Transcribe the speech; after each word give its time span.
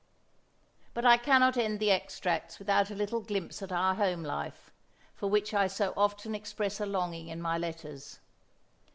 But 0.95 1.05
I 1.05 1.15
cannot 1.17 1.57
end 1.57 1.79
the 1.79 1.91
extracts 1.91 2.57
without 2.57 2.89
a 2.89 2.95
little 2.95 3.21
glimpse 3.21 3.61
at 3.61 3.71
our 3.71 3.93
home 3.93 4.23
life, 4.23 4.71
for 5.13 5.27
which 5.29 5.53
I 5.53 5.67
so 5.67 5.93
often 5.95 6.33
express 6.33 6.79
a 6.79 6.87
longing 6.87 7.27
in 7.27 7.39
my 7.39 7.59
letters. 7.59 8.17